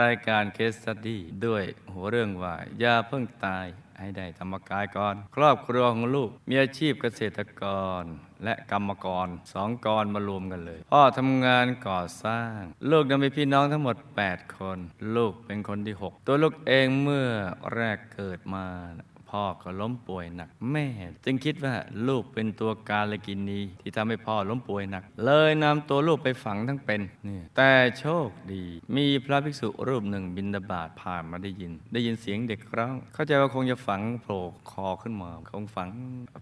[0.00, 3.66] รายการเคสสตี้ด้วยหัวเรื่องว่าอย่าเพิ่งตาย
[3.98, 7.62] ให้ได้ธรรมกายก่อน ครอบครัวของลูกมีอาชีพเกษตรก
[8.02, 8.04] ร
[8.44, 14.78] และกรรมกรสองกรมารวมกันเลย พ่อทำงานก่อสร้าง ลูกนั้นมีพี่น้องทั้งหมด 8 คน
[15.16, 17.28] ลูกเป็นคนที่ 6 ตัวลูกเองเมื่อ
[17.74, 18.66] แรกเกิดมา
[19.34, 20.86] พ่อก็ล้มป่วยหนัก แม่
[21.24, 21.74] จึงคิดว่า
[22.08, 28.64] ลูกเป็นตัวกาลกินีที่ทำให้พ่อล้มป่วยหนัก เลยนำตัวลูกไปฝังทั้งเป็นเนี่ยแต่โชคดี
[28.96, 35.88] มีพระภิกษุรูปหนึ่งบินดาบาตผ่านมาได้ยิน ได้ยินเสียงเด็กร้อง เข้าใจว่าคงจะฝังโผล่คอขึ้นมาคงฝัง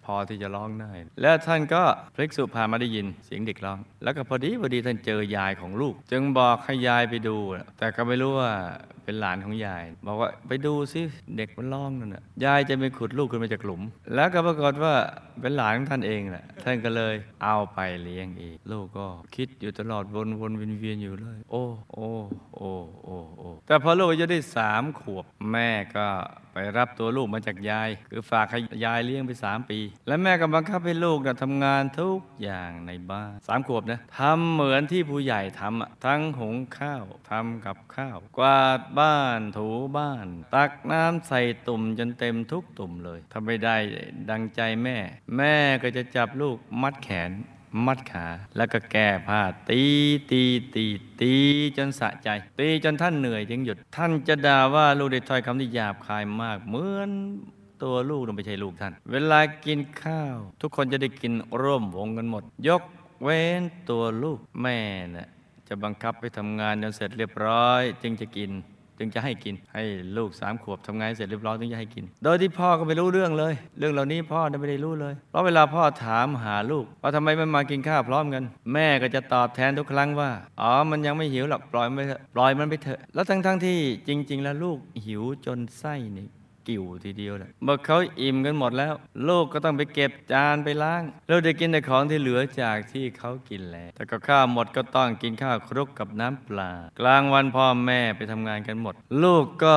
[0.04, 1.82] พอที่จะร้องได้ แล้วท่านก็
[2.14, 7.36] พระภิกษุผ่านมาได้ยินเสียงเด็กร้อง แล้วก็พอดีพอดีท่านเจอยายของลูก จึงบอกให้ยายไปดู
[7.78, 8.52] แต่ก็ไม่รู้ว่า
[9.04, 11.02] เป็นหลานของยาย บอกว่าไปดูซิ
[11.36, 13.82] เด็กมันร้องนั่นน่ะยายจะไปขุดลูกขึ้นมาจากหลุม
[14.14, 14.94] แล้วก็ปรากฏว่า
[15.40, 22.08] เป็นหลานของท่านเองแหละท่านก็เลยเอาไปเลี้ยงเองลูกก็คิดอยู่ตลอดวนวนเวียนเวียนอยู่เลย โอ้โอ้
[22.56, 22.70] โอ้
[23.04, 26.06] โอ้โอ้แต่พอลูกอายุได้สามขวบแม่ก็
[26.52, 43.76] ไปรับตัวลูกมาจากยาย คือฝากให้ยายเลี้ยงไปสามปี และแม่ก็บังคับให้ลูกนะทำงานทุกอย่างในบ้านสามขวบนะทำเหมือนที่ผู้ใหญ่ทำอะทั้งหุงข้าวทำกับข้าว กวาดบ้านถูบ้าน ตักน้ำใส่ตุ่มจนเต็มทุกตุ่มเลยถ้าไม่ได้
[44.30, 44.96] ดังใจแม่
[45.36, 47.32] แม่ก็จะจับลูกมัดแขน
[47.86, 49.82] มัดขา แล้วก็แก้ผ้าตี
[50.30, 50.42] ตี
[50.74, 50.84] ตี
[51.20, 51.34] ตี
[51.76, 52.28] จนสะใจ
[52.58, 57.10] ตีจนท่านเหนื่อยจึงหยุด ท่านจะด่าว่าลูกได้ถ้อยคำที่หยาบคายมาก เหมือน
[57.82, 62.82] ตัวลูกน่ะไม่ใช่ลูกท่าน เวลากินข้าว ทุกคนจะได้กินร่วมวงกันหมด ยก
[63.22, 64.78] เว้นตัวลูกแม่
[65.16, 65.28] น่ะ
[65.68, 68.50] จะบังคับไปทำงานจนเสร็จเรียบร้อย จึงจะกิน
[69.02, 69.82] จึงจะให้กิน ให้
[70.16, 78.42] ลูกสามขวบทำงานเสร็จเรียบร้อยถึงจะให้กิน โดยที่พ่อก็ไม่รู้เรื่องเลย เรื่องเหล่านี้พ่อไม่ได้รู้เลย เพราะเวลาพ่อถามหาลูกว่าทำไมไม่มากินข้าวพร้อมกัน
[78.72, 80.30] แม่ก็จะตอบแทนทุกครั้งว่า
[80.60, 86.28] อ๋อมันยังไม่หิวหรอกปล่อยมันไปเถอะปล่อยมันไปเถอะแล้วทั้งทั้งๆที่จริง ๆ แล้วลูกหิวจนไส้นี่
[86.68, 88.94] กิ่วทีเดียวแหละเมื่อเขาอิ่มกันหมดแล้ว
[89.28, 99.76] ลูกก็ต้องไปเก็บจานไปล้างเราได้กินแต่ของที่เหลือจากที่เขากินแล้ว แต่ก็ข้าวหมดก็ต้องกินข้าวคลุกกับน้ำปลา กลางวันพ่อแม่ไปทำงานกันหมด ลูกก็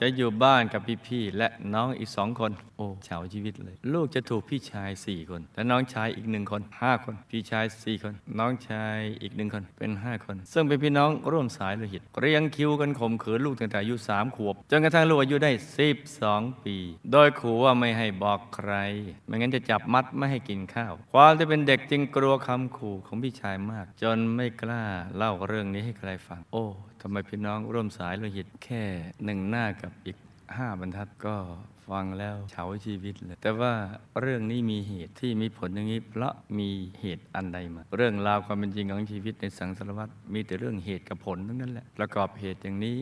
[0.00, 16.76] จะอยู่บ้านกับพี่ๆและน้องอีกสองคน โอ้เฉาชีวิตเลย ลูกจะถูกพี่ชายสี่คน และน้องชายอีกหนึ่งคนห้าคน พี่ชายสี่คน น้องชายอีกหนึ่งคนเป็นห้าคน ซึ่งเป็นพี่น้องร่วมสายโลหิตเรียงคิวกันข่มขืนลูกตั้งแต่อายุสามขวบจนกระทั่งลูกอายุได้สิบสองปี
[17.12, 18.72] โดยขู่ว่าไม่ให้บอกใคร
[19.26, 24.84] ไม่งั้นจะจับมัดไม่ให้กินข้าว ความที่เป็นเด็กจึงกลัวคำขู่ของพี่ชายมาก จนไม่กล้า
[25.16, 26.66] เล่าเรื่องนี้ให้ใครฟัง โอ้
[27.00, 28.82] ทำไมพี่น้องร่วมสายโลหิตแค่
[29.24, 30.16] หนึ่งหน้ากับอีก
[30.56, 31.36] ห้าบรรทัดก็
[31.88, 33.72] ฟังแล้วเฉาชีวิตเลย แต่ว่า
[34.20, 42.96] เรื่องนี้มีเหตุที่มีผลอย่างนี้เพราะมีเหตุอันใดมา เรื่องราวความเป็นจริงของชีวิตในสังสารวัตรมีแต่เรื่องเหตุกับผลทั้งนั้นแหละ ประกอบเหตุอย่างนี้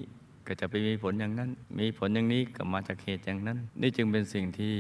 [0.49, 1.51] ก็จะไปมีผลอย่างนั้น
[1.81, 4.75] มีผลอย่างนี้ก็มาจากเหตุอย่างนั้น นี่จึงเป็นสิ่งที่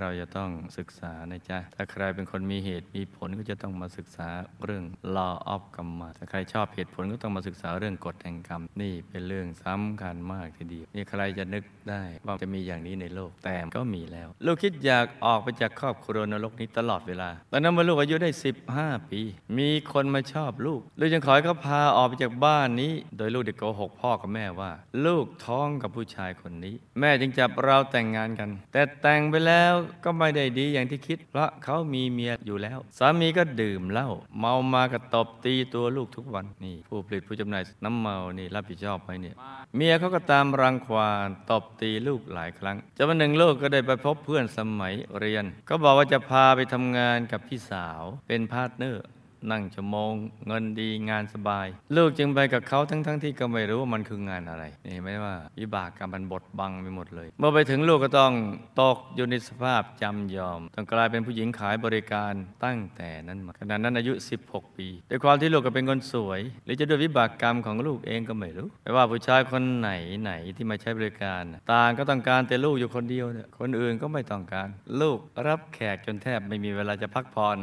[0.00, 4.28] เราจะต้องศึกษานะจ๊ะ ถ้าใครเป็นคนมีเหตุมีผลก็จะต้องมาศึกษา
[4.64, 4.84] เรื่อง
[5.16, 18.30] law of กรรมถ้าใครชอบเหตุผลก็ต้องมาศึกษาเรื่องกฎแห่งกรรม นี่เป็นเรื่องสำคัญมากทีเดียว นี่ใครจะนึกได้ว่าจะมีอย่างนี้ในโลก แต่ก็มีแล้ว ลูกคิดอยากออกไปจากครอบครัวนรกนี้ตลอดเวลา ตอนนั้นเมื่อลูกอายุได้
[18.70, 19.20] 15 ปี
[19.58, 24.72] มีคนมาชอบลูก ลูกจึงขอให้เขาพาออกไปจากบ้านนี้ โดยลูกได้โกหกพ่อกับแม่ว่า
[25.06, 29.72] ลููกท้องกับผู้ชายคนนี้ แม่จึงจับเราแต่งงานกัน แต่แต่งไปแล้ว
[30.04, 34.08] ก็ไม่ได้ดีอย่างที่คิด เพราะเขามีเมียอยู่แล้ว สามีก็ดื่มเหล้า
[34.38, 39.36] เมามาก็ตบตีตัวลูกทุกวันนี่ ผู้ผลิตผู้จำหน่ายน้ำเมานี่รับผิดชอบไหมเนี่ย
[39.76, 49.04] เมียเขาก็ตามรังควานตบตีลูกหลายครั้งจนวันหนึ่งลูกก็ได้ไปพบเพื่อนสมัยเรียน ก็บอกว่าจะพาไปทำงานกับพี่สาวเป็น partner
[49.50, 50.12] นั่งชั่วโมง
[50.46, 51.66] เงินดีงานสบาย
[51.96, 58.32] ลูกจึงไปกับเขาทั้งๆที่ก็ไม่รู้ว่ามันคืองานอะไรนี่ไม่ว่าวิบากกรรมมันบดบังไปหมดเลย เมื่อไปถึงลูกก็ต้อง
[58.80, 62.32] ตกอยู่ในสภาพจำยอมต้องกลายเป็นผู้หญิงขายบริการ
[62.64, 64.12] ตั้งแต่นั้นมาขณะนั้นอายุ
[64.46, 69.90] 16 ปีด้วยความที่ลูกก็เป็นคนสวย หรือจะด้วยวิบากกรรมของลูกเองก็ไม่รู้ไม่ว่าผู้ชายคนไหน
[70.22, 71.42] ไหนที่มาใช้บริการ
[71.72, 74.68] ต่างก็ต้องการแต่ลูกอยู่คนเดียวเนี่ยคนอื่นก็ไม่ต้องการ
[75.00, 77.58] ลูกรับแขกจนแทบไม่มีเวลาจะพักผ่อน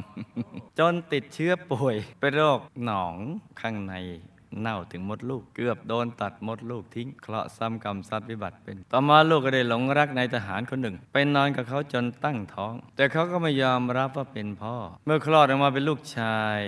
[0.80, 3.16] จนติดเชื้อป่วยเป็นโรคหนอง
[3.62, 3.94] ข้างใน
[4.62, 14.76] เน่าถึงมดลูก เกือบโดนตัดมดลูกทิ้งเคราะห์ซ้ำกรรมซัดวิบัติเป็น ต่อมาลูกก็ได้หลงรักนายทหารคนหนึ่ง ไปนอนกับเขาจนตั้งท้อง แต่เขาก็ไม่ยอมรับว่าเป็นพ่อ
[15.06, 16.60] เมื่อคลอดออกมาเป็นลูกชาย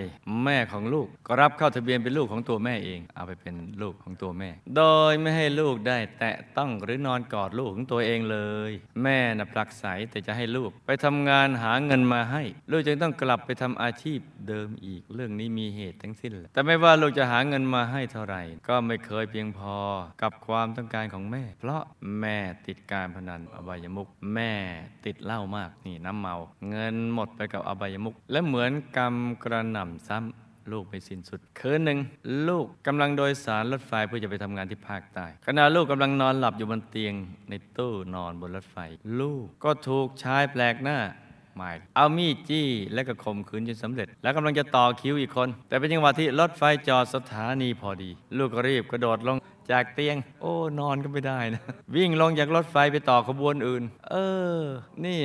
[0.44, 4.82] แม่ของลูกก็รับเข้าทะเบียนเป็นลูกของตัวแม่เอง เอาไปเป็นลูกของตัวแม่ โด
[5.12, 8.38] ยไม่ให้ลูกได้แตะต้องหรือนอนกอดลูกของตัวเองเล
[8.70, 8.72] ย
[9.04, 19.76] แม่น่ะผลักไสแต่จะให้ลูก ไปทำงานหาเงินมาให้ ลูกจึงต้องกลับไปทำอาชีพเดิมอีกเรื่องนี้มีเหตุทั้งสิ้นแต่ไม่ว่าลูกจะหาเงินมาให้เท่าไหร่ ก็ไม่เคยเพียงพอ
[20.22, 21.84] กับความต้องการของแม่ เพราะ
[22.20, 22.38] แม่
[22.68, 24.52] ติดการพนันอบายมุกแม่
[25.06, 26.36] ติดเหล้ามากนี่น้ำเมา
[26.70, 32.00] เงินหมดไปกับอบายมุกและเหมือนกรรมกระหน่ำซ้ำลูกไม่สิ้นสุด คืนหนึ่ง
[32.48, 37.14] ลูกกำลังโดยสารรถไฟเพื่อจะไปทำงานที่ภาคใต้ขณะลูกกำลังนอนหลับอยู่บนเตียง
[37.50, 38.78] ในตู้นอนบนรถไฟ
[39.20, 40.98] ลูกก็ถูกชายแปลกหน้า
[41.60, 49.38] มาย เอามีดจี้และก็ข่มขืนจนสำเร็จ แล้วกำลังจะต่อคิวอีกคน แต่เป็นจังหวะที่รถไฟจอดสถานีพอดี ลูกก็รีบกระโดดลง
[49.72, 51.62] จากเตียง โอ้นอนก็ไม่ได้นะ
[51.96, 54.16] วิ่งลงจากรถไฟไปต่อขบวนอื่น เอ
[54.60, 54.62] อ
[55.06, 55.20] นี่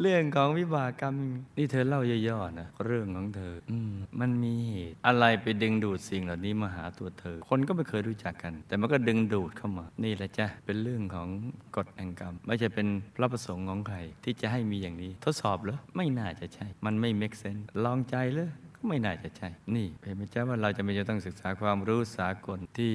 [0.00, 1.14] เรื่องของวิบากกรรม
[1.58, 3.76] นี่เธอเล่าย่อๆนะเรื่องของเธออื
[4.20, 11.28] มันมีเหตุอะไรไปดึงดูดสิ่งเหล่านี้มาหาตัวเธอ คนก็ไม่เคยรู้จักกัน แต่มันก็ดึงดูดเข้ามา นี่แหละจ้ะเป็นเรื่องของ
[11.76, 22.94] กฎแห่งกรรม ไม่ใช่เป็นพระประสงค์ของใครที่จะให้มีอย่างนี้ ทดสอบเหรอไม่น่าจะใช่ มันไม่ make s e n ลองใจเลยก็ไม่น่าจะใช่ นี่เห็นไหมจ๊ะว่าเราจะไม่จะต้องศึกษาความรู้สากลที่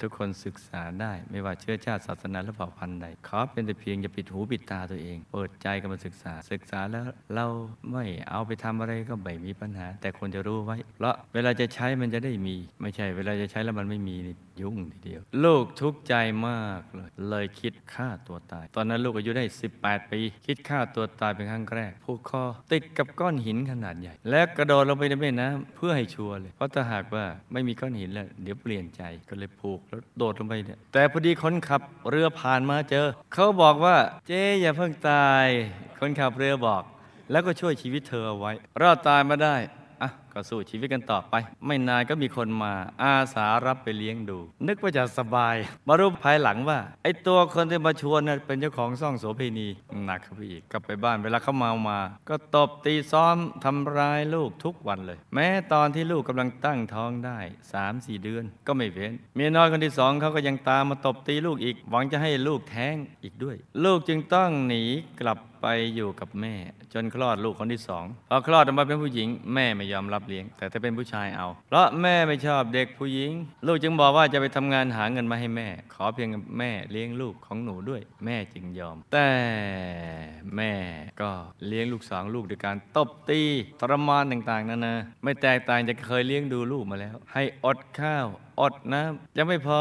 [0.00, 7.04] ทุกคนศึกษาได้ไม่ว่าเชื้อชาติศาสนาหรือเผ่าพันธุ์ใดขอเป็นแต่เพียงอย่าปิดหูปิดตาตัวเอง เปิดใจกันมาศึกษา ศึกษาแล้ว
[7.34, 7.46] เรา
[7.90, 16.14] ไม่เอาไปทำอะไรก็ไม่มีปัญหา แต่ควรจะรู้ไว้ เพราะเวลาจะใช้มันจะได้มี ไม่ใช่ เวลาจะใช้แล้วมันไม่มีนี่ ยุ่งทีเดียว ลูกทุกข์ใจ
[16.48, 19.44] มากเลย เลยคิดฆ่าตัวตาย ตอนนั้นลูกอายุได้
[19.78, 35.46] 18 ปี คิดฆ่าตัวตายเป็นครั้งแรกผูกคอติดกับก้อนหินขนาดใหญ่ และกระโดดลงไปในแม่น้ำเพื่อให้ชัวร์เลย เพราะถ้าหากว่าไม่มีก้อนหินแล้วเดี๋ยวเปลี่ยนใจก็เลยผูกแล้วโดดลงไปเนี่ยแต่พอดีคนขับเรือผ่านมาเจอ เขาบอกว่าเจ๊อย่าเพิ่งตาย
[36.00, 36.82] คนขับเรือบอก
[37.30, 39.56] แล้วก็ช่วยชีวิตเธอเอาไว้รอดตายมาได้
[40.36, 41.34] ก็สู้ชีวิตกันต่อไป
[41.66, 42.72] ไม่นานก็มีคนมา
[43.02, 45.56] อาสารับไปเลี้ยงดู นึกว่าจะสบาย
[45.88, 49.68] มารู้ภายหลังว่า ไอ้ตัวคนที่มาชวนน่ะเป็นเจ้าของซ่องโสเพณี
[50.04, 57.38] หนักเข้าไปอีกกลับไปบ้านเวลาเขาเมามา ก็ตบตีซ้อมทำร้ายลูกทุกวันเลย แม้ตอนที่ลูกกำลังตั้งท้องได้
[57.80, 64.82] 3-4เดือน ก็ไม่เว้นเมียน้อยคนที่สองเขาก็ยังตามมาตบตีลูกอีก หวังจะให้ลูกแท้งอีกด้วย ลูกจึงต้องหนี
[65.20, 66.54] กลับไปอยู่กับแม่
[66.92, 73.32] จนคลอดลูกคนที่สองพอคลอดออกมาเป็นผู้หญิง แม่ไม่ยอมรับเลี้ยง แต่ถ้าเป็นผู้ชายเอา เพราะแม่ไม่ชอบเด็กผู้หญิง
[73.66, 79.30] ลูกจึงบอกว่าจะไปทำงานหาเงินมาให้แม่ ขอเพียงแม่เลี้ยงลูกของหนูด้วย แม่จึงยอม แต่
[80.56, 80.72] แม่
[81.20, 81.30] ก็
[81.66, 83.40] เลี้ยงลูกสองลูกด้วยการตบตี
[83.80, 88.28] ทรมานต่างๆนานาไม่แตกต่างจากเคยเลี้ยงดูลูกมาแล้ว ให้อดข้าว
[88.60, 89.80] อดน้ำยังไม่พอ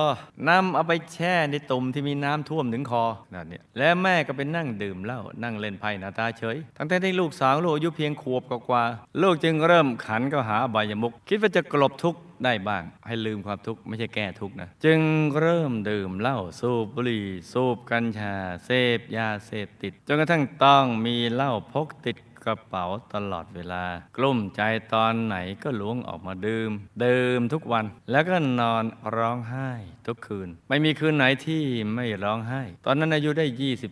[0.50, 8.84] นำเอาไปแช่ในตุ่มที่มีน้ำท่วมถึงคอนั่นเนี่ยและแม่ก็ไปนั่งดื่มเหล้านั่งเล่นไพ่นาตาเฉย ทั้งๆที่ลูกสาวลูกอายุเพียงขวบกว่า
[9.22, 15.00] ลูกจึงเริ่มขันก็หาอบายมุก คิดว่าจะกลบทุกข์ได้บ้าง ให้ลืมความทุกข์ไม่ใช่แก้ทุกข์นะจึง
[15.40, 18.36] เริ่มดื่มเหล้าสูบบุหรี่สูบกัญชา
[18.66, 23.84] เสพยาเสพติดจนกระทั่งต้องมีเหล้าพกติด กระเป๋าตลอดเวลา
[24.18, 24.62] กลุ้มใจ
[24.94, 26.72] ตอนไหนก็ล้วงออกมาดื่ม
[27.04, 29.72] ดื่มทุกวันแล้วก็นอนร้องไห้
[30.08, 31.64] ทุกคืน ไม่มีคืนไหนที่
[31.94, 33.46] ไม่ร้องไห้ ตอนนั้นอายุได้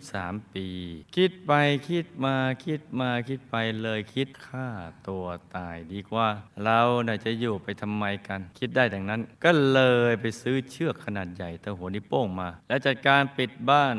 [0.04, 0.68] 23 ปี
[1.16, 1.52] คิดไป
[1.90, 2.36] คิดมา
[2.66, 4.68] คิดมาคิดไปเลยคิดฆ่า
[5.08, 5.26] ตัว
[5.56, 6.28] ตายดีกว่า
[6.64, 13.96] เราน่าจะอยู่ไปทำไมกัน คิดได้ดังนั้น ก็เลยไปซื้อเชือกขนาดใหญ่เท่าหัวนิ้วโป้งมา แล้วจัดการปิดบ้าน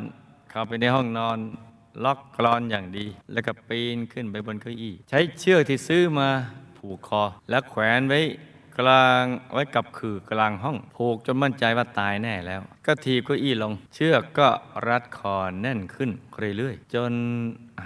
[0.51, 1.39] เข้าไปในห้องนอน
[2.05, 6.29] ล็อกกรอนอย่างดี แล้วก็ปีนขึ้นไปบนเก้าอี้ ใช้เชือกที่ซื้อมา
[6.79, 8.21] ผูกคอ แล้วแขวนไว้
[8.79, 14.49] กลางไว้กับคือกลางห้องผูกจนมั่นใจว่าตายแน่แล้ว ก็ทีบเก้าอี้ลง เชือกก็
[14.89, 16.11] รัดคอแน่นขึ้น
[16.57, 17.13] เรื่อยๆจน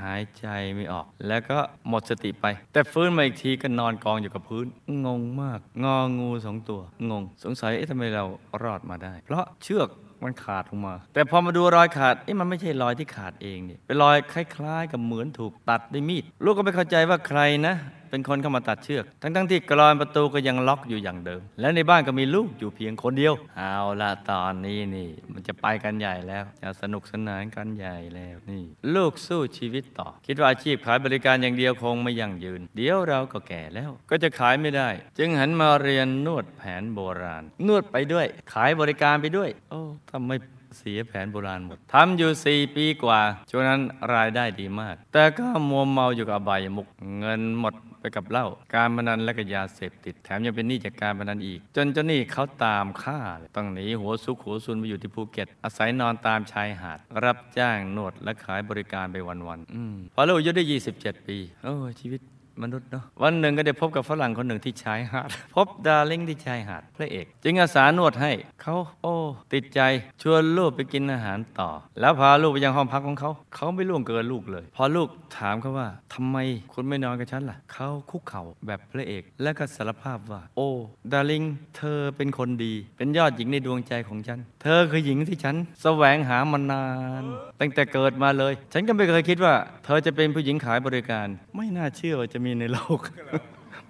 [0.01, 4.67] หายใจไม่ออก แล้วก็หมดสติไป แต่ฟื้นมาอีกทีก็นอนกองอยู่กับพื้น
[5.07, 6.81] งงมาก งองูสองตัว
[7.11, 8.25] งง สงสัยเอ๊ะทำไมเรา
[8.63, 9.89] รอดมาได้ เพราะเชือก
[10.25, 17.75] มันขาดลงมา แต่พอมาดูรอยขาดเอ๊ะมันไม่ใช่รอยที่ขาดเองเนี่ยเป็นรอยคล้าย ๆ กับเหมือนถูกตัดด้วยมีด ลูกก็ไม่เข้าใจว่าใครนะ
[18.11, 34.89] เป็นคนเข้ามาตัดเชือก ทั้งๆที่กรอนประตูก็ยังล็อกอยู่อย่างเดิม และในบ้านก็มีลูกอยู่เพียงคนเดียว เอาละตอนนี้นี่มันจะไปกันใหญ่แล้วจะสนุกสนานกันใหญ่แล้วนี่ ลูกสู้ชีวิตต่อ คิดว่าอาชีพขายบริการอย่างเดียวคงไม่ยั่งยืน เดี๋ยวเราก็แก่แล้ว ก็จะขายไม่ได้
[35.19, 40.33] จึงหันมาเรียนนวดแผนโบราณ นวดไปด้วย ขายบริการไปด้วย โอ้ทำไม
[40.77, 42.31] เสียแผนโบราณหมดทำอยู่
[42.69, 43.21] 4 ปีกว่า
[43.51, 43.81] ช่วงนั้น
[44.15, 53.19] รายได้ดีมาก แต่ก็มัวเมาอยู่กับอบายมุกเงินหมดไปกับเหล้าการพนันและก็ยาเสพติดแถมยังเป็นหนี้จากการพนันอีก จนเจ้าหนี้เขาตามฆ่า
[53.57, 60.65] ต้องหนีหัวซุกหัวซุนไปอยู่ที่ภูเก็ต อาศัยนอนตามชายหาด รับจ้างนวดและขายบริการไปวันๆพอลูกอายุได้
[60.97, 62.21] 27 ปีโอ้ชีวิต
[62.63, 69.15] มนุษย์เนาะวันหนึ่งก็ได้พบกับฝรั่งคนหนึ่งที่ชายหาด พบ darling ที่ชายหาดพระเอก จึงอาสานวดให้เขาโอ้
[69.53, 69.81] ติดใจ
[70.23, 76.37] ชวนลูกไปกินอาหารต่อ แล้วพาลูกไปยังห้องพักของเขา เขาไม่ล่วงเกินลูกเลย พอลูกถามเขาว่าทำไม
[76.73, 80.71] คุณไม่นอนกับฉันล่ะเขาคุกเข่าแบบพระเอก และก็สารภาพว่า โอ้
[81.13, 81.43] darling
[81.77, 86.85] เธอเป็นคนดี เป็นยอดหญิงในดวงใจของฉัน เธอคือหญิงที่ฉันแสวงหามานา
[87.23, 87.25] น
[87.61, 93.01] ตั้งแต่เกิดมาเลย ฉันก็ไม่เคยคิดว่า เธอจะเป็นผู้หญิงขายบริการ ไม่น่าเชื่อว่าจะมีในโลก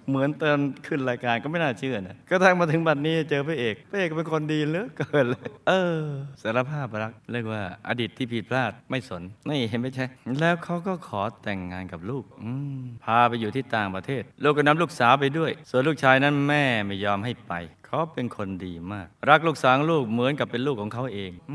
[0.09, 6.03] เหมือนตอนขึ้นรายการก็ไม่น่าเชื่อนะก็ทั้งมาถึงบัดนี้เจอพระเอกพระเอกเป็นคนดีเหลือเกินเลยเออ
[6.41, 10.05] สารภาพรักเรียกว่าอดีตที่ผิดพลาดไม่สนนี่เห็นไหมใช่
[10.39, 17.53] แล้วเขาก็ขอแต่งงานกับลูกอืมพาไปอยู่ที่ต่างประเทศ ลูกก็นำลูกสาวไปด้วย ส่วนลูกชายนั้นแม่ไม่ยอมให้ไป
[17.91, 21.53] เขาเป็นคนดีมาก รักลูกสาวลูกเหมือนกับเป็นลูกของเขาเองอ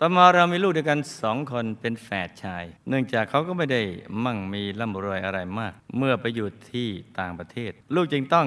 [0.00, 3.82] ต่อมาเรามีลูกด้วยกันสองคนเป็นแฝดชาย เนื่องจากเขาก็ไม่ได้
[4.24, 8.46] มั่งมีร่ำรวยอะไรมาก เมื่อไปอยู่ที่ต่างประเทศ ลูกจึงต้อง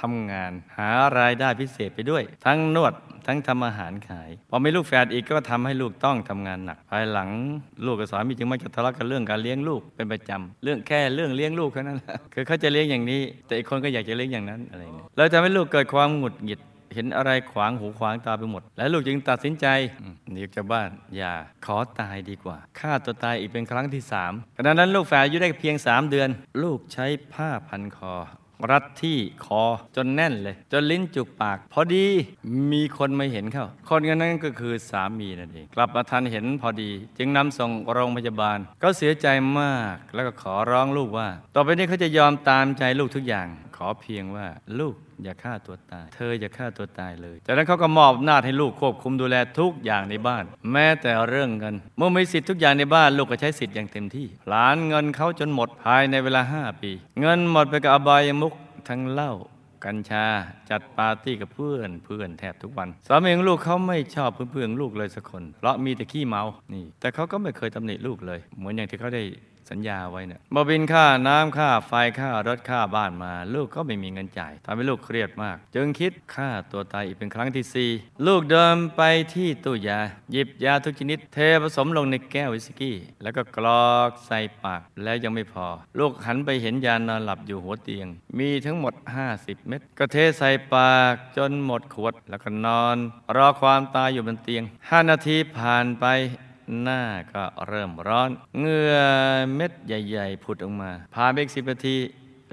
[0.00, 2.94] ทำงานหารายได้พิเศษไปด้วย ทั้งนวด
[3.26, 7.28] ทั้งทำอาหารขาย พอมีลูกแฝดอีกก็ทำให้ลูกต้องทำงานหนัก ภายหลัง
[7.86, 11.98] ลูกกับสามีจึงมักจะทะเลาะกันเรื่องการเลี้ยงลูกเป็นประจำเรื่องแค่เรื่องเลี้ยงลูกแค่นั้น
[12.34, 16.60] คือเขาจะเลี้ยงอย่างนี้ แต่อีกคนก็อยากจะเลี้ยงอย่างนั้นอะไรอย่างนี้แล้วทำให้ลูกเกิดความหงุดหงิด
[16.94, 19.66] เห็นอะไรขวางหูขวางตาไปหมด แล้วลูกจึงตัดสินใจ
[20.32, 21.32] หนีออกจากบ้าน อย่า
[21.66, 26.28] ขอตายดีกว่าฆ่าตัวตายอีกเป็นครั้งที่สามขณะนั้นลูกแฝดอายุได้เพียงสามเดือน
[26.62, 28.14] ลูกใช้ผ้าพันคอ
[28.70, 29.62] รัดที่คอ
[29.96, 32.06] จนแน่นเลย จนลิ้นจุกปาก พอดี
[32.72, 39.26] มีคนมาเห็นเข้า คนคนนั้นก็คือสามีนั่นเอง กลับมาทันเห็นพอดี จึงนำส่งโรงพยาบาล ก็เสียใจ
[39.60, 43.46] มากแล้วก็ขอร้องลูกว่า ต่อไปนี้เขาจะยอมตามใจลูกทุกอย่าง
[43.78, 44.46] ขอเพียงว่า
[44.78, 58.54] ลูกอย่าฆ่าตัวตาย เธออย่าฆ่าตัวตายเลย จากนั้นเขาก็มอบหน้าให้ลูกควบคุมดูแลทุกอย่างในบ้าน แม้แต่เรื่องเงิน เมื่อมีสิทธิ์ทุกอย่างในบ้านลูกก็ใช้สิทธิ์อย่างเต็มที่ผลานเงินเขาจนหมดภายในเวลา 5 ปี เงินหมดไปกับอบายมุก
[58.88, 59.32] ทั้งเหล้า
[59.84, 60.26] กัญชา
[60.70, 66.42] จัดปาร์ตี้กับเพื่อนเพื่อนแทบทุกวันสามีของลูกเขาไม่ชอบเพื่อนเพื่อนๆลูกเลยสักคน เพราะมีแต่ขี้เมา
[66.74, 69.24] นี่ แต่เขาก็ไม่เคยตำหนิลูกเลย เหมือนอย่างที่เขาได้
[69.70, 77.90] สัญญาไว้เนี่ยบบินค่าน้ำค่าไฟค่ารถค่าบ้านมา ลูกก็ไม่มีเงินจ่ายทำให้ลูกเครียดมาก จึงคิดฆ่าตัวตายอีกเป็นครั้งที่สี่
[78.26, 79.02] ลูกเดินไป
[79.34, 79.98] ที่ตู้ยา
[80.32, 85.66] หยิบยาทุกชนิด เทผสมลงในแก้ววิสกี้ แล้วก็กรอกใส่ปากแล้วยังไม่พอ
[85.98, 88.06] ลูกหันไปเห็นยานอนหลับอยู่หัวเตียง
[88.38, 88.94] มีทั้งหมด
[89.30, 92.96] 50 เม็ดก็เทใส่ปากจนหมดขวดแล้วก็นอน
[93.36, 96.06] รอความตายอยู่บนเตียง5นาทีผ่านไป
[96.80, 98.96] หน้าก็เริ่มร้อนเหงื่อ
[99.54, 101.96] เม็ดใหญ่ ๆ ผุดออกมาผ่านไปอีกสิบนาที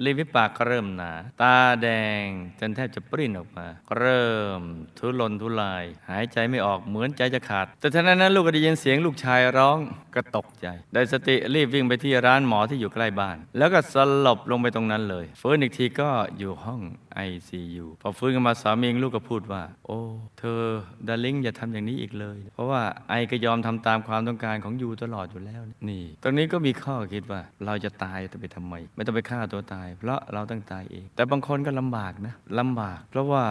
[0.05, 1.87] ริมฝีปากก็เริ่มหนา ตาแด
[2.23, 2.25] ง
[2.59, 3.67] จนแทบจะปริ้นออกมา
[3.97, 4.61] เริ่ม
[4.97, 9.77] ทุรนทุราย หายใจไม่ออกเหมือนใจจะขาด แต่ทันใดนั้นลูกก็ได้ยินเสียงลูกชายร้อง
[10.15, 13.95] ก็ตกใจ ได้สติรีบวิ่งไปที่ร้านหมอที่อยู่ใกล้บ้าน แล้วก็ส
[14.25, 16.81] ลบลงไปตรงนั้นเลยฟื้นอีกทีก็อยู่ห้อง
[17.29, 19.99] ICU พอฟื้นขึ้นมาสามีลูกก็พูดว่า โอ้
[20.39, 20.61] เธอ
[21.07, 33.43] ดาริงอย่าทำอย่างนี้อีกเลย เพราะว่าไอก็ยอมทำตามความต้องการของยูตลอดอยู่แล้ว นี่ ตรงนี้ก็มีข้อคิดว่าเราจะตายจะไปทำไม ไม่ต้องไปฆ่าตัวตาย เพราะเราต้องตายเอง แต่บางคนก็ลำบากนะลำบาก เพราะว่า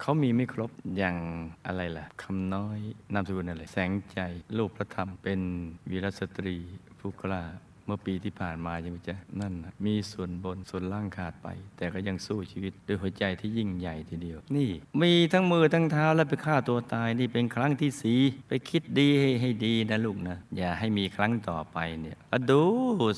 [0.00, 1.16] เขามีไม่ครบอย่าง
[1.66, 2.80] อะไรล่ะคำน้อย
[3.12, 4.18] นามสกุลอะไรแสงใจ
[4.58, 5.40] ลูกพระธรรมเป็น
[5.90, 6.56] วีรสตรี
[6.98, 7.42] ผู้กล้า
[7.88, 14.70] มื่อปีที่ผ่านมาใช่ไหมจ๊ะนั่นนะมีส่วนบนส่วนล่างขาดไป แต่ก็ยังสู้ชีวิตด้วยหัวใจที่ยิ่งใหญ่ทีเดียว นี่
[15.02, 18.14] มีทั้งมือทั้งเท้าแล้วไปฆ่าตัวตายนี่เป็นครั้งที่สี
[18.48, 22.62] ไปคิดดีให้ให้ดีนะลูกนะ อย่าให้มีครั้งต่อไปเนี่ยอดู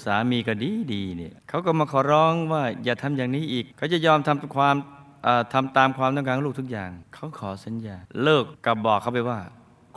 [0.04, 4.76] สามีก็ดีดีเนี่ยเขาก็มาขอร้องว่าอย่าทำอย่างนี้อีก เขาจะยอมทำความ
[5.24, 9.40] เอ่อทำตามความต้องการของลูกทุกอย่าง เขาขอสัญญา เลิกกับบอกเขาไปว่า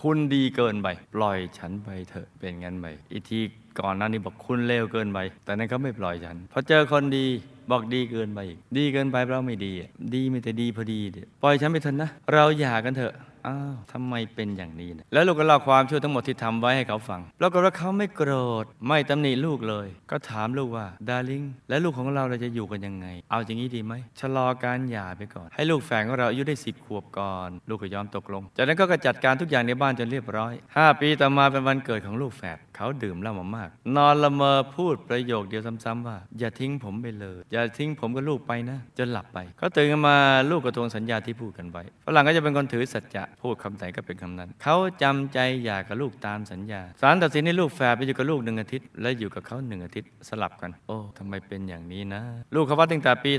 [0.02, 3.40] คุณดีเกินไป ปล่อยฉันไปเถอะเป็นงั้นไปอีกที
[3.80, 7.26] ก่อนหน้านี้บอกคุณเลวเกินไป แต่นั้นเขาไม่ปล่อยฉันพอเจอคนดี
[7.72, 9.74] บอกดีเกินไปอีกดีเกินไปเราไม่ดี
[10.16, 13.16] ดีไม่แต่ดีพอดีเดี๋ยวปล่อยฉันไปเถอะนะ เราหย่ากันเถอะ
[13.48, 18.32] อ้าวทำไมเป็นอย่างนี้นะแล้วลูกก็เล่าความชั่วทั้งหมดที่ทำไว้ให้เขาฟังปรากฏว่าเขาไม่โกร
[18.64, 40.16] ธ ไม่ตำหนิลูกเลย ก็ถามลูกว่าดาริงและลูกของเราเราจะอยู่กันยังไง เอาอย่างนี้ดีไหมชะลอการหย่าไปก่อน ให้ลูกแฝงของเราอายุได้สิบขวบก่อน ลูกก็ยอมตกลง จากนั้นก็จัดการทุกอย่างในบ้านจนเรียบร้อยห้าปีต่อมาเป็นวันเกิดของลูกแฝดเขาดื่มเหล้ามามาก นอนละเมอพูดประโยคเดียวซ้ำๆว่า อย่าทิ้งผมไปเลย อย่าทิ้งผมกับลูกไปนะ จนหลับไป เขาตื่นมา
[40.52, 52.22] ลูกก็ทวงสัญญาที่พูดกันไว้ฝรั่งก็จะเป็นคนถือสัจจะพูดคำไหนก็เป็นคำนั้น เขาจำใจอยากกับลูกตามสัญญาศาลตัดสินให้ลูกแฝดไปอยู่กับลูกหนึ่งอาทิตย์และอยู่กับเขาหนึ่งอาทิตย์สลับกัน โอ้ทำไมเป็นอย่างนี้นะ
[52.56, 53.32] ลูกเขาวัดตั้งแต่ปี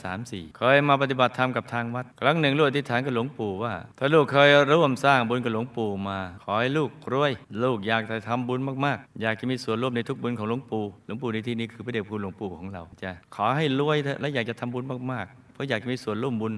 [0.00, 16.54] 2534 เคยมาปฏิบัติธรรมกับทางวัด ครั้งหนึ่งลูกอธิษฐานกับหลวงปู่ว่าถ้าลูกเคยร่วมสร้างบุญกับหลวงปู่มา ขอให้ลูกรวย ลูกอยากจะทำบุญมากๆ อยากจะมีส่วนร่วมในทุกบุญของหลวงปู่ หลวงปู่ในที่นี้คือพระเดชคุณหลวงปู่ของเราจะขอให้รวยและอยากจะทำบุญมากๆ เพราะอยากจะมีส่วนร่วมบุญ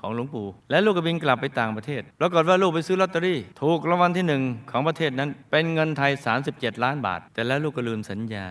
[0.00, 6.12] ของหลวงปู่ และลูกก็บินกลับไปต่างประเทศปรากฏว่าลูกไปซื้อลอตเตอรี่ ถูกรางวัลที่หนึ่งของประเทศนั้น เป็นเงินไทย
[6.46, 8.46] 37 ล้านบาท แต่แล้วลูกก็ลืมสัญญา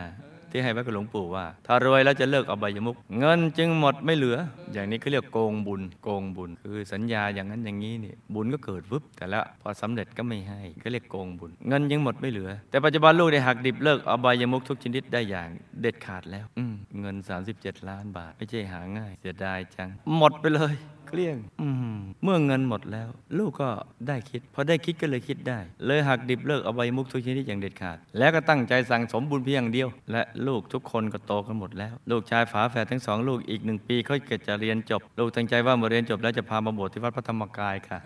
[0.52, 4.38] ที่ให้ไว้กับหลวงปู่ว่า ถ้ารวยแล้วจะเลิกอบายมุกเงินจึงหมดไม่เหลือ
[4.74, 15.50] อย่างนี้เขาเรียกโกงบุญ โกงบุญ คือสัญญาอย่างนั้นอย่างนี้นี่บุญก็เกิดวึบแต่ละพอสำเร็จก็ไม่ให้ก็เรียกโกงบุญ เงินยังหมดไม่เหลือ แต่ปัจจุบันลูกได้หักดิบเลิกอบายมุกทุกชนิดได้อย่าง
[15.82, 17.16] เด็ดขาดแล้วอืมเงิน
[17.54, 20.76] 37 ล้านบาท ไม่ใช่หาง่าย เสียดายจัง หมดไปเลย
[21.08, 23.70] เกลี้ยงอืมเมื่อเงินหมดแล้ว ลูกก็
[24.08, 38.00] ได้คิดพอได้คิดก็เลยคิดได้ เลยหักดิบเลิกอบายมุกทุกชนิดอย่างเด็ดขาด แล้วก็ตั้งใจสั่งสมบุญเพียงเดียว และลูกทุกคนก็โตกันหมดแล้ว ลูกชายฝาแฝดทั้งสองลูกอีกหนึ่งปีเขาเกิดจะเรียนจบ ลูกตั้งใจว่าเมื่อเรียนจบแล้วจะพามาบวชที่วัดพระธรรมกายค่ะ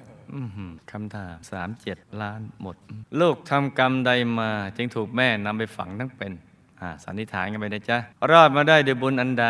[0.92, 2.76] คำถามสามเจ็ดล้านหมด
[3.20, 6.32] ลูกทำกรรมใดมา จึงถูกแม่นำไปฝังทั้งเป็น
[7.04, 7.98] สันนิษฐานกันไปนะจ๊ะ
[8.32, 9.48] รอดมาได้ด้วยบุญอันใด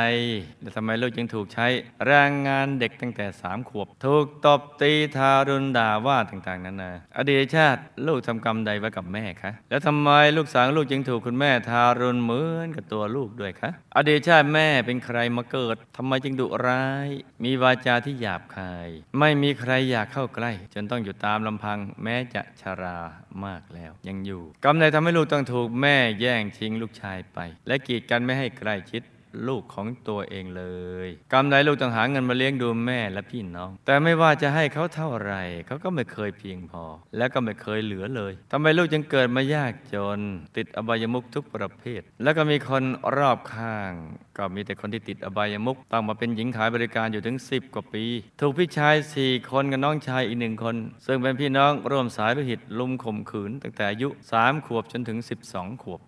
[0.62, 1.68] แล้วทำไมลูกจึงถูกใช้
[2.06, 17.10] แรงงานเด็กตั้งแต่สามขวบ ถูกตบตีทารุณด่าว่าต่างๆนานาอดีตชาติลูกทำกรรมใดไว้กับแม่คะ แล้วทำไมลูกสาวลูกจึงถูกคุณแม่ทารุณเหมือนกับตัวลูกด้วยคะ อดีตชาติแม่เป็นใครมาเกิดทำไมจึงดุร้าย
[17.44, 22.98] มีวาจาที่หยาบคาย ไม่มีใครอยากเข้าใกล้ จนต้องอยู่ตามลำพัง แม้จะชรา
[23.46, 29.04] มากแล้ว ยังอยู่ กรรมใดทำให้ลูกต้องถูกแม่แย่งชิงลูกชายไป และกีดกันไม่ให้ใกล้ชิด
[29.48, 30.64] ลูกของตัวเองเล
[31.08, 35.34] ยกรรลูกต้องหาเงินมาเลี้ยงดูแม่และพี่น้อง แต่ไม่ว่าจะให้เขาเท่าไร
[35.68, 36.84] เขาก็ไม่เคยเพียงพอ
[37.18, 40.20] และก็ไม่เคยเหลือเลยทำไมลูกจึงเกิดมายากจน
[40.58, 42.84] ติดอบายมุขทุกประเภท แล้วก็มีคน
[43.18, 43.92] รอบข้าง
[44.38, 48.06] ก็มีแต่คนที่ติดอบายมุขต้องมาเป็นหญิงขายบริการอยู่ถึง 10 กว่าปี
[48.40, 50.76] ถูกพี่ชายสี่คนกับน้องชายอีกหนึ่งคน
[51.06, 55.18] ซึ่งเป็นพี่น้องร่วมสายโลหิตลุมข่มขืนตั้งแต่อายุ3ขวบจนถึง
[55.52, 56.02] 12 ขวบ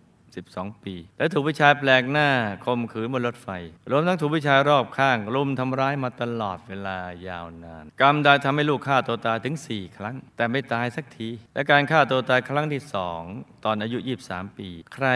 [0.53, 2.29] 12 ปี และถูกผู้ชายแปลกหน้า
[2.65, 3.47] คมขืนบนรถไฟ
[3.91, 13.21] รวมทั้งถูกผู้ชายรอบข้างรุมทำร้ายมาตลอดเวลายาวนาน กรรมใดทำให้ลูกฆ่าตัวตายถึง 4 ครั้ง แต่ไม่ตายสักที และการฆ่าตัวตายครั้งที่สอง
[13.65, 13.97] ตอนอายุ
[14.29, 15.07] 23 ปี ใคร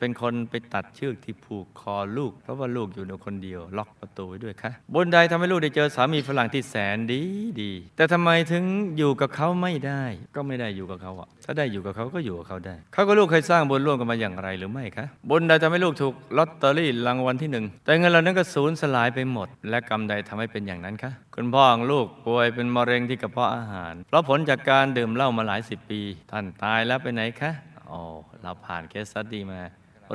[0.00, 7.22] เป็นคนไปตัดเชือกที่ผูกคอลูก เพราะว่าลูกอยู่ในคนเดียว ล็อกประตูไว้ด้วยคะบนใดทำให้ลูกได้เจอสามีฝรั่งที่แสนดี
[7.62, 8.64] ดี แต่ทำไมถึง
[8.98, 10.02] อยู่กับเขาไม่ได้
[10.36, 27.52] ก็ไม่ได้อยู่กับเขาอะถ้าได้อยู่กับเขาก็อยู่กับเขาได้ เขากับลูกเคยสร้างบุญร่วมกันมาอย่างไรหรือไม่คะบนใดทำให้ลูกถูกลอตเตอรี่รางวัลที่หนึ่งแต่เงินเหล่านั้นก็สูญสลายไปหมด และกรรมใดทำให้เป็นอย่างนั้นคะคุณพ่อของลูกป่วยเป็นมะเร็งที่กระเพาะอาหาร เพราะผลจากการดื่มเหล้ามาหลายสิบปี ท่านตายแล้วไปไหนคะ
[27.90, 28.00] อ๋อ
[28.42, 29.60] เราผ่านเคสสตัดดี้มา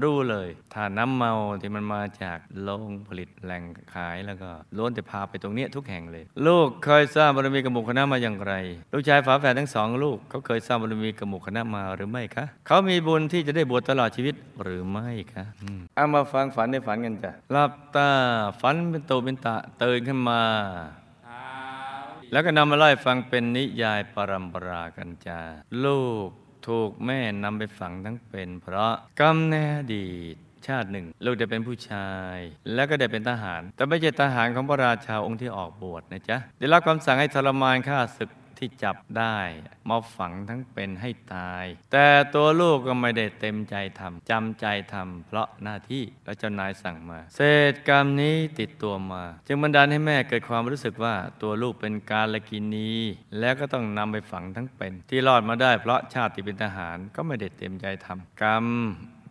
[0.03, 1.31] รู้เลยถ้าน้ำเมา
[1.61, 8.53] ที่มันมาจากโรงผลิตแหล่งขายแล้วก็ล้วนแต่พาไปตรงเนี้ยทุกแห่งเลย ลูกเคยสร้างบารมีกับหมู่คณะมาอย่างไร
[8.93, 18.09] ลูกชายฝาแฝดทั้งสองลูกเขาเคยสร้างบารมีกับหมู่คณะมาหรือไม่คะเขามีบุญที่จะได้บวชตลอดชีวิตหรือไม่คะอืมเอามาฟังฝันในฝันกันจ้ะหลับตา
[18.61, 20.41] ฝันเป็นโตเป็นตะตื่นขึ้นมา
[22.31, 25.39] แล้วก็นำมาไล่าให้ฟังเป็นนิยายปรัมปรากันจ้า
[25.83, 26.29] ลูก
[26.67, 30.35] ถูกแม่นำไปฝังทั้งเป็น เพราะกรรมในอดีต
[30.67, 32.37] ชาติหนึ่ง ลูกได้เป็นผู้ชาย
[32.73, 39.37] แล้วก็ได้เป็นทหาร แต่ไม่ใช่ทหารของพระราชาองค์ที่ออกบวชนะจ๊ะ ได้รับคำสั่งให้ทรมานข้าศึก ที่จับได้
[39.89, 47.39] มาฝังทั้งเป็นให้ตาย แต่ตัวลูกก็ไม่ได้เต็มใจทำจำใจทำเพราะหน้าที่และเจ้านายสั่งมา เศ
[47.71, 52.91] ษกรรมนี้ติดตัวมา จึงบันดาลให้แม่เกิดความรู้สึกว่าตัวลูกเป็นการละกินี
[53.39, 58.65] แล้วก็ต้องนำไปฝังทั้งเป็น ที่รอดมาได้เพราะชาติเป็นทหารก็ไม่ได้เต็มใจทำกรรม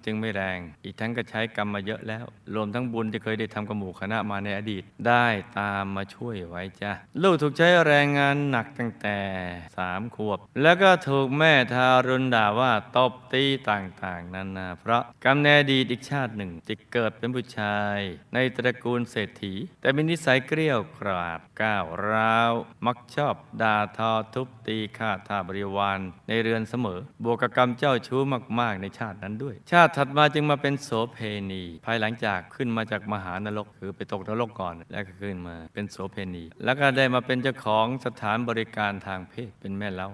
[0.04, 5.26] จึงไม่แรง อีกทั้งก็ใช้กรรมมาเยอะแล้ว รวมทั้งบุญที่เคยได้ทำกับหมู่คณะมาในอดีต ได้
[5.58, 9.18] ตามมาช่วยไว้จ้ะลูกถูกใช้แรงงานหนักตั้งแต่
[9.76, 17.98] สามขวบ แล้วก็ถูกแม่ทารุณด่าว่าตบตีต่างๆนานาเพราะกรรมในอดีตอีกชาติหนึ่งที่เกิดเป็นผู้ชาย
[18.34, 22.52] ในตระกูลเศรษฐี แต่มีนิสัยเกรี้ยวกราดก้าวร้าว
[22.86, 28.20] มักชอบด่าทอทุบตีฆ่าทาบริวารในเรือนเสมอ บวกกับกรรมเจ้าชู้
[28.60, 31.18] มากๆ ในชาตินั้นด้วย ชาติถัดมาจึงมาเป็นโสเพ
[31.52, 40.08] ณี ภายหลังจากขึ้นมาจากมหานรกคือไปตกนรกก่อน แล้วก็ขึ้นมาเป็นโสเพณี แล้วก็ได้มาเป็นเจ้าของสถานบริการทางเพศเป็นแม่เล้า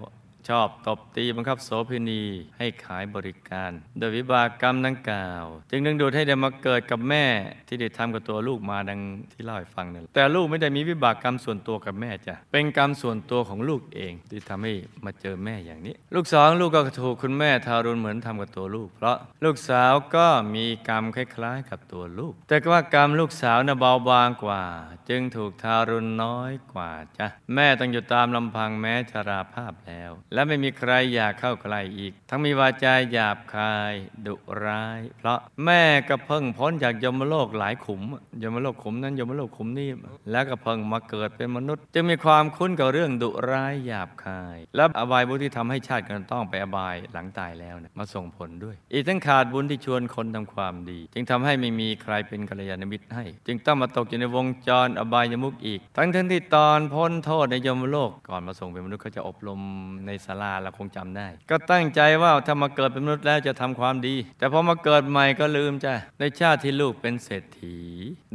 [0.49, 2.23] ชอบตบตีบังคับโสเภณี
[2.59, 7.25] ให้ขายบริการ โดยวิบากกรรมดังกล่าว จึงดึงดูดให้ได้มาเกิดกับแม่
[7.69, 9.01] ที่ได้ทำกับตัวลูกมาดัง
[9.33, 14.73] ที่เล่าให้ฟังนั่นแต่ลูกไม่ได้มีวิบากกรรมส่วนตัวกับแม่จ้ะเป็นกรรมส่วนตัวของลูกเองที่ทำให้
[15.05, 24.63] มาเจอแม่อย่างนี้ ลูกสองลูกก็ถูกคุณแม่ทารุณเหมือนทำกับตัวลูก เพราะลูกสาวก็มีกรรมคล้ายๆ กับตัวลูก แต่ว่ากรรมลูกสาวน่ะเบาบางกว่า
[25.09, 33.95] จึงถูกทารุณน้อยกว่าจ้ะแม่ต้องอยู่ตามลำพังแม้ชราภาพแล้วและไม่มีใครอยากเข้าใกล้อีก ทั้งมีวาจาหยาบคาย
[34.27, 38.03] ดุร้าย เพราะแม่ก็เพิ่งพ้นจากยมโลกหลายขุม
[38.43, 39.89] ยมโลกขุมนั้นยมโลกขุมนี้
[40.31, 59.61] แล้วก็เพิ่งมาเกิดเป็นมนุษย์ จึงมีความคุ้นกับเรื่องดุร้ายหยาบคาย และอบายบุญที่ทำให้ชาติกันต้องไปอบายหลังตายแล้วเนี่ยมาส่งผลด้วย อีกทั้งขาดบุญที่ชวนคนทำความดี จึงทำให้ไม่มีใครเป็นกัลยาณมิตรให้ จึงต้องมาตกอยู่ในวงจรอบายมุกอีก ทั้งทั้งที่ตอนพ้นโทษในยมโลก ก่อนมาส่งเป็นมนุษย์เขาจะอบรม
[60.07, 67.79] ในศาลาเราคงจำได้ ก็ตั้งใจว่าถ้ามาเกิดเป็นมนุษย์แล้วจะทำความดี แต่พอมาเกิดใหม่ก็ลืมจ้ะในชาติที่ลูกเป็นเศรษฐี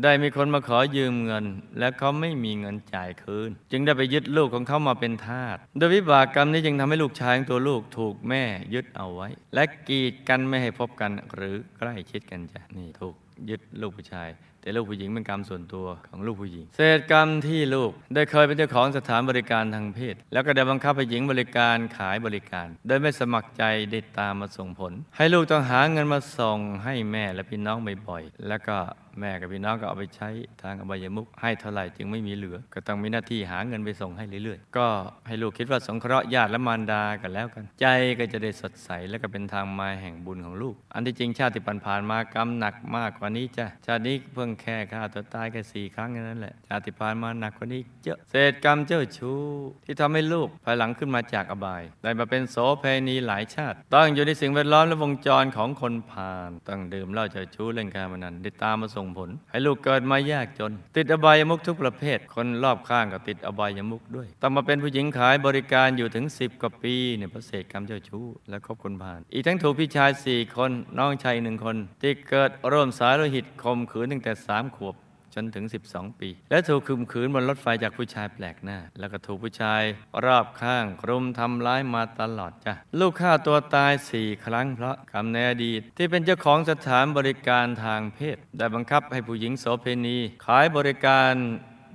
[0.04, 1.46] ได้มีคนมาขอยืมเงิน
[1.80, 8.44] และเขาไม่มีเงินจ่ายคืน จึงได้ไปยึดลูกของเขามาเป็นทาสโดยวิบากกรรมนี้จึงทำให้ลูกชายของตัวลูกถูกแม่
[8.74, 13.16] ยึดเอาไว้ และกีดกันไม่ให้พบกันหรือใกล้ชิดกันจ้ะนี่ถูก
[13.50, 14.30] ยึดลูกผู้ชาย
[14.66, 28.78] แต่ลูกผู้หญิงเป็นกรรมส่วนตัวของลูกผู้หญิง เศษกรรมที่ลูกได้เคยเป็นเจ้าของสถานบริการทางเพศ แล้วก็ได้บังคับให้หญิงบริการขายบริการ โดยไม่สมัครใจได้ตามมาส่งผล ให้ลูกต้องหาเงินมาส่งให้แม่และพี่น้องบ่อยๆแล้วก็
[29.20, 30.30] แม่กับพี่น้องก็เอาไปใช้
[30.62, 34.88] ทางอบายมุขให้เท่าไหร่จึงไม่มีเหลือ ก็ต้องมีหน้าที่หาเงินไปส่งให้เรื่อยๆ ก็
[35.28, 37.86] ให้ลูกคิดว่าสงเคราะห์ญาติและมารดากันแล้วกัน ใจ
[38.20, 49.40] ก็จะได้สดใสและก็เป็นทางมาแห่งบุญของลูก อันที่จริงชาติปันผ่านมากรรมหนักมากกว่านี้จ้ะชาตินี้เพิ่งแค่ฆ่าตัวตายแค่สี่ครั้งแค่นั้นแหละชาติผ่านมาหนักกว่านี้เยอะเศษกรรมเจ้าชู้
[49.86, 74.96] ที่ทำให้ลูกภายหลังขึ้นมาจากอบาย ได้มาเป็นโสเพณีหลายชาติ ต้องอยู่ในสิ่งแวดล้อมและวงจรของคนผ่าน ต้องดื่มเหล้าเจ้าชู้เล่นการพนันได้ตามมาส่งผล ให้ลูกเกิดมายากจน ติดอบายมุขทุกประเภท คนรอบข้างก็ติดอบายมุขด้วยต้องมาเป็นผู้หญิงขายบริการอยู่ถึง 10 กว่าปีเนี่ยเพระเศษกรรมเจ้าชู้ และคบคนผ่าน อีกทั้งถูกพี่ชายสี่คนน้องชายหนึ่งคน ที่เกิดร่วมสายโลหิตคมขืนตั้งแต่สามขวบ
[75.36, 79.82] จนถึง 12 ปี และถูกคุมขืนบนรถไฟจากผู้ชายแปลกหน้า แล้วก็ถูกผู้ชาย
[80.26, 91.34] รอบข้างรุมทำร้ายมาตลอดจ้ะลูกฆ่าตัวตายสี่ครั้งเพราะกรรมในอดีต ที่เป็นเจ้าของสถานบริการทางเพศ ได้บังคับให้ผู้หญิงโสเพณีขายบริการ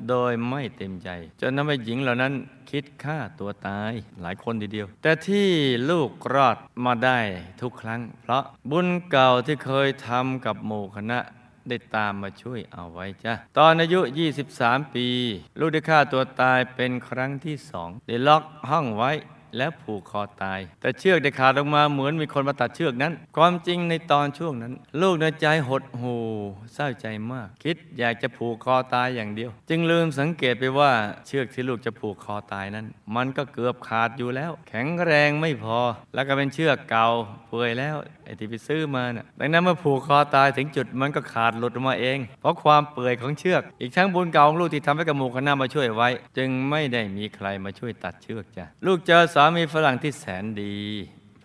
[0.09, 1.09] โดยไม่เต็มใจ
[1.40, 2.33] จนทำให้หญิงเหล่านั้น
[2.70, 5.48] คิดฆ่าตัวตายหลายคนทีเดียว แต่ที่
[5.90, 7.18] ลูกรอดมาได้
[7.61, 11.18] ทุกครั้ง เพราะบุญเก่าที่เคยทำกับหมู่คณะ
[11.71, 14.01] ได้ตามมาช่วยเอาไว้จ้ะตอนอายุ
[14.47, 15.07] 23 ปี
[15.59, 19.11] ลูกได้ฆ่าตัวตายเป็นครั้งที่สองได้ล็อกห้องไว้
[19.57, 26.17] แล้วผูกคอตาย แต่เชือกได้ขาดออกมาเหมือนมีคนมาตัดเชือกนั้น ความจริงในตอนช่วงนั้น ลูกในใจหดหู
[26.75, 30.91] เศร้าใจมาก คิดอยากจะผูกคอตายอย่างเดียว จึงลืมสังเกตไปว่า
[31.27, 32.87] เชือกที่ลูกจะผูกคอตายนั้น
[33.17, 35.79] มันก็เกือบขาดอยู่แล้ว แข็งแรงไม่พอ
[36.15, 37.07] แล้วก็เป็นเชือกเก่า
[37.49, 50.76] เปื่อยแล้วไอ้ที่ไปซื้อมาน่ะดังนั้นเมื่อผูกคอตายถึงจุดมันก็ขาดหลุดออกมาเอง เพราะความเปื่อยของเชือก อีกทั้งบุญเก่าของลูกที่ทำให้กับหมู่คณะมาช่วยไว้ จึงไม่ได้มีใครมาช่วยตัดเชือกจ้ะลูกเจอสามีฝรั่งที่แสนดี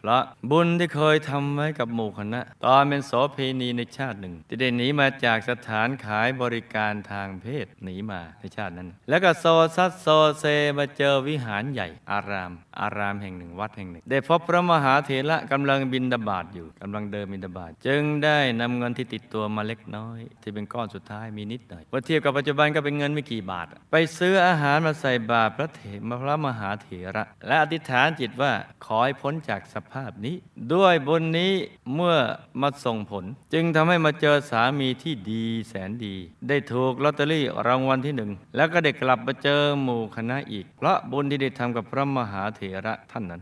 [0.05, 10.07] พราะบุญที่เคยทำไว้กับหมู่คณะ ตอนเป็นโสเพณีในชาติหนึ่ง ที่ได้หนีมาจากสถานขายบริการทางเพศหนีมาในชาตินั้น แล้วก็โซซัดโซ
[10.39, 10.45] เซ
[10.77, 28.51] มาเจอวิหารใหญ่ อาราม อารามแห่งหนึ่งวัดแห่งหนึ่ง ได้พบพระมหาเถระกำลังบินดาบาตอยู่กำลังเดินบินดาบาตจึงได้นำเงินที่ติดตัวมาเล็กน้อย ที่เป็นก้อนสุดท้ายมีนิดหน่อยเมื่อเทียบกับปัจจุบันก็เป็นเงินไม่กี่บาท ไปซื้ออาหารมาใส่บาตรพระเถระพระมหาเถระ และอธิษฐานจิตว่า
[28.85, 30.35] ขอให้พ้นจากสภาพนี้
[30.73, 31.53] ด้วยบุญนี้
[31.95, 32.17] เมื่อ
[32.61, 36.15] มาส่งผล จึงทำให้มาเจอสามีที่ดีแสนดี
[36.47, 43.41] ได้ถูกลอตเตอรี่รางวัลที่หนึ่ง แล้วก็ได้กลับมาเจอหมู่คณะอีก เพราะบุญที่ได้ทำกับพระมหาเถระท่านนั้น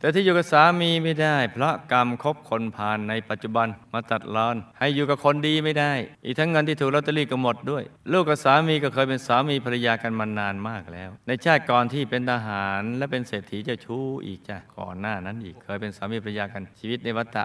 [0.00, 5.92] แต่ที่อยู่กับสามีไม่ได้ เพราะกรรมคบคนผ่านในปัจจุบันมาตัดรอน ให้อยู่กับคนดีไม่ได้
[6.24, 17.44] อีกทั้งเงินที่ถูกลอตเตอรี่ก็หมดด้วย ลูกกับสามีก็เคยเป็นสามีภรรยากันมานานมากแล้ว ในชาติก่อนที่เป็นทหารและเป็นเศรษฐีเจ้าชู้อีกจ้ะก่อนหน้านั้นอีกเคยเป็นสามีภรรยากันชีวิตในวัฏฏะ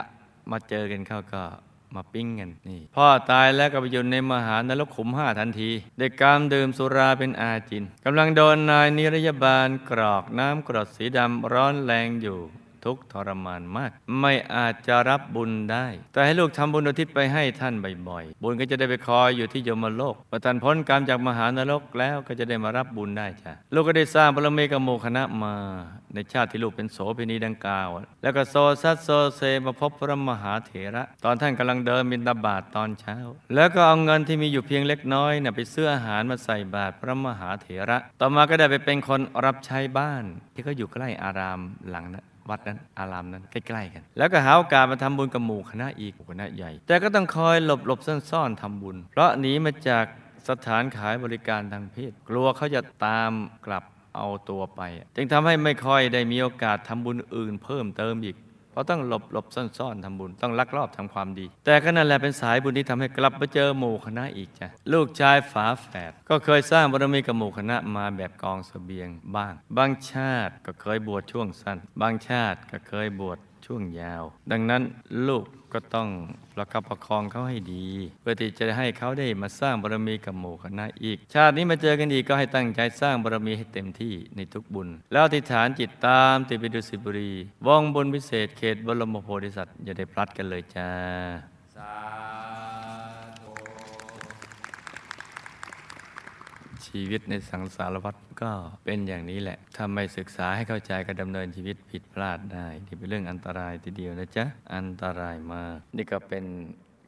[0.51, 1.43] มาเจอกันเข้าก็
[1.95, 12.39] มาปิ้งกันนี่พ่อตายแล้วก็ไปอยู่ในมหานรกขุมห้าทันทีเด็กกามดื่มสุราเป็นอาจินกำลังโดนนายนิรยาบาลกรอกน้ำกรดสีดำร้อนแรงอยู่
[12.87, 17.73] ทุกข์ทรมานมาก ไม่อาจจะรับบุญได้ แต่ให้ลูกทำบุญอุทิศไปให้ท่าน
[18.09, 25.53] บ่อยๆ บุญก็จะได้ไปคอยอยู่ที่ยมโลกประทานพ้นกรรมจากมหานรกแล้วก็จะได้มารับบุญได้จ้ะลูกก็ได้สร้างบารมีกับหมู่คณะมา
[26.13, 27.89] ในชาติที่ลูกเป็นโสเภณีดังกล่าว
[28.21, 33.17] แล้วก็โซซัดโซเซมาพบพระมหาเถระ ตอนท่านกำลังเดินบินตาบาตตอนเช้า
[33.55, 40.23] แล้วก็เอาเงินที่มีอยู่เพียงเล็กน้อยเนี่ยไปซื้ออาหารมาใส่บาตรพระมหาเถระ ต่อมาก็ได้ไปเป็นคนรับใช้บ้าน
[40.53, 50.05] ที่เขาอยู่ใกล้อารามหลังนั้น วัดนั้นอารามนั้นใกล้ๆกัน แล้วก็หาโอกาสมาทำบุญกับหมู่คณะอีกหมู่คณะใหญ่ แต่ก็ต้องคอยหลบหลบๆซ่อนๆทำบุญ เพราะหนีมาจาก
[50.49, 53.31] สถานขายบริการทางเพศ กลัวเขาจะตาม
[53.65, 53.83] กลับ
[54.17, 54.81] เอาตัวไป
[55.15, 58.35] จึงทำให้ไม่ค่อยได้มีโอกาสทำบุญอื่นเพิ่มเติมอีก
[58.77, 73.37] ราะต้องหลบหลบซ่อนซ่อนๆทำบุญต้องลักลอบทำความดี แต่ก็นั่นแหละเป็นสายบุญที่ทำให้กลับมาเจอหมู่คณะอีกจ้ะลูกชายฝาแฝดก็เคยสร้างบารมีกับหมู่คณะมาแบบกองเสบียงบ้าง บางชาติก็เคยบวชช่วงสั้น บางชาติก็เคยบวช
[73.67, 74.81] ช่วงยาว ดังนั้น
[75.27, 76.07] ลูกก็ต้อง
[76.53, 77.85] ประคับประคองเขาให้ดี
[78.21, 87.31] เพื่อที่จะให้เขาได้มาสร้างบารมีกับหมู่คณะอีก ชาตินี้มาเจอกันอีกก็ให้ตั้งใจสร้างบารมีให้เต็มที่ในทุกบุญ แล้วอธิษฐานจิตตามติดไปดุสิตบุรี
[87.67, 90.89] วงบุญพิเศษเขตบรมโพธิสัตว์อย่าได้พลัดกันเลยจ้า
[96.86, 98.52] ชีวิตในสังสารวัฏก็
[98.84, 106.44] เป็นอย่างนี้แหละ ถ้าไม่ศึกษาให้เข้าใจก็ดำเนินชีวิตผิดพลาดได้นี่เป็นเรื่องอันตรายทีเดียวนะจ๊ะ อันตรายมาก นี่ก็เป็น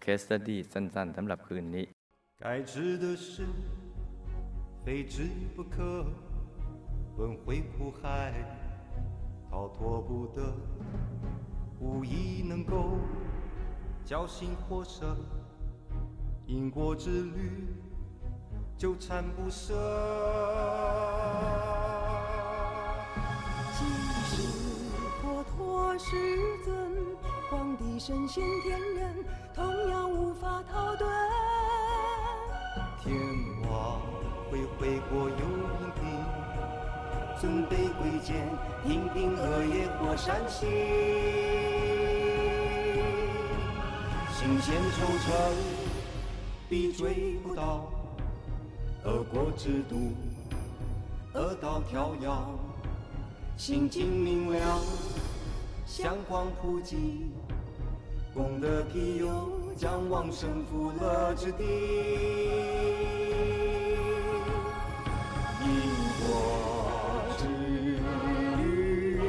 [0.00, 1.86] เคสตดี้สั้นๆสำหรับคืนนี้
[2.42, 3.34] 该知的事，
[4.82, 5.16] 非知
[5.54, 5.76] 不可。
[7.16, 8.02] 轮回苦海，
[9.48, 10.38] 逃脱不得，
[11.80, 12.98] 无疑能够
[14.04, 15.16] 侥幸获胜。
[16.46, 17.04] 因果之
[17.36, 17.38] 旅，
[18.79, 19.73] 纠缠不舍。
[23.77, 23.83] 即
[24.23, 24.41] 是
[25.21, 26.15] 佛陀世
[26.63, 26.73] 尊，
[27.51, 31.05] 皇帝神仙天人，同样无法逃遁。
[33.03, 33.13] 天
[33.69, 33.99] 网
[34.49, 36.01] 恢恢过又频频，
[37.41, 38.47] 尊卑贵贱，
[38.85, 40.69] 频频恶业或善行。
[44.31, 45.53] 心弦抽成，
[46.69, 47.91] 必追不到；
[49.05, 50.13] 恶果之毒，
[51.33, 52.51] 恶道飘摇。
[53.55, 54.79] 心境明了，
[55.85, 57.31] 香光普及，
[58.33, 61.63] 功德庇佑，将往生福乐之地。
[65.61, 65.67] 因
[66.21, 66.29] 果
[67.37, 67.45] 之
[68.61, 69.19] 旅，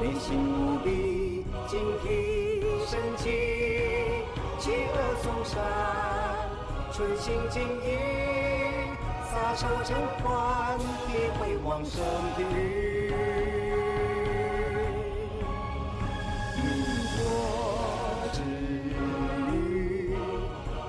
[0.00, 3.32] 内心无比警惕深情，
[4.58, 5.60] 弃恶从善，
[6.92, 8.37] 存心经营，
[9.40, 12.02] 撒手成欢，跌回往生
[12.36, 13.12] 的雨。
[16.56, 16.62] 如
[17.14, 17.22] 果
[18.32, 18.42] 之
[19.46, 20.16] 旅，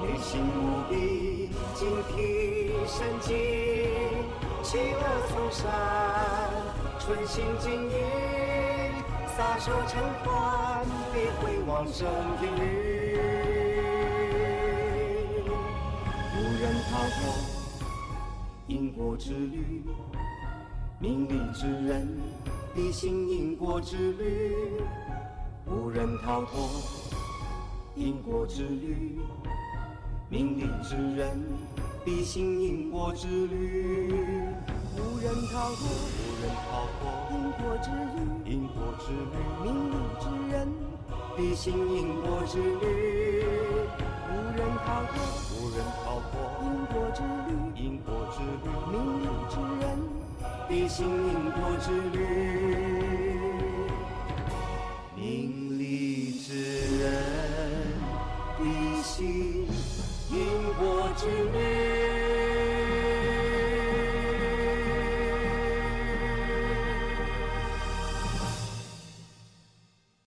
[0.02, 0.94] 内心无比
[1.76, 2.12] 警惕
[2.88, 3.38] 神经，
[4.64, 5.70] 弃恶从善，
[6.98, 7.98] 存心经营，
[9.38, 10.84] 撒手成欢，
[11.14, 12.08] 跌回往生
[12.42, 13.20] 的雨。
[16.36, 17.49] 无人逃脱。
[18.70, 19.84] 因果之旅，
[21.00, 22.08] 名利之人
[22.76, 24.54] 必行因果之旅，
[25.66, 26.70] 无人逃脱
[27.96, 29.18] 因果之旅，
[30.30, 31.44] 名利之人
[32.06, 34.14] 必行因果之旅，
[34.96, 37.02] 无人逃脱无人逃脱
[37.32, 40.68] 因果之旅，因果之旅，名利之人
[41.36, 43.44] 必行因果之旅，
[44.30, 45.49] 无人逃脱。
[47.20, 49.84] 之旅，因果之旅，命运之人，
[50.70, 52.18] 必行因果之旅，
[55.18, 56.48] 命理之
[56.98, 57.12] 人，
[58.58, 58.64] 必
[59.04, 59.18] 行
[60.32, 60.34] 因
[60.80, 61.99] 果之旅。